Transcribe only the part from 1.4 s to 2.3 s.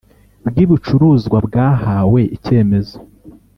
bwahawe